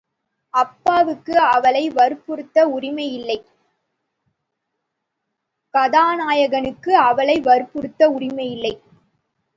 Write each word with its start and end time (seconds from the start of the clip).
அப்பாவுக்கு 0.53 1.33
அவளை 1.47 1.83
வற்புறுத்த 1.89 2.63
உரிமை 2.67 3.05
இல்லை, 3.13 3.37
கதாநாயகனுக்கு 5.73 6.93
அவளை 7.09 7.37
வற்புறுத்த 7.41 8.09
உரிமை 8.09 8.47
இல்லை. 8.51 8.73